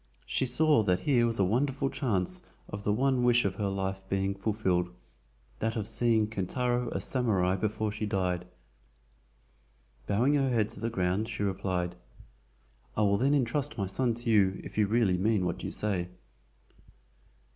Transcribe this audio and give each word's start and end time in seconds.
She 0.25 0.47
saw 0.47 0.81
that 0.81 1.01
here 1.01 1.27
was 1.27 1.37
a 1.37 1.43
wonderful 1.45 1.91
chance 1.91 2.41
of 2.67 2.83
the 2.83 2.91
one 2.91 3.21
wish 3.23 3.45
of 3.45 3.57
her 3.57 3.67
life 3.67 4.01
being 4.09 4.33
fulfilled—that 4.33 5.75
of 5.75 5.85
seeing 5.85 6.25
Kintaro 6.27 6.87
a 6.89 6.99
SAMURAI 6.99 7.55
before 7.61 7.91
she 7.91 8.07
died. 8.07 8.47
Bowing 10.07 10.33
her 10.33 10.49
head 10.49 10.69
to 10.69 10.79
the 10.79 10.89
ground, 10.89 11.29
she 11.29 11.43
replied: 11.43 11.93
"I 12.97 13.01
will 13.01 13.17
then 13.19 13.35
intrust 13.35 13.77
my 13.77 13.85
son 13.85 14.15
to 14.15 14.31
you 14.31 14.59
if 14.63 14.75
you 14.75 14.87
really 14.87 15.17
mean 15.19 15.45
what 15.45 15.63
you 15.63 15.69
say." 15.69 16.07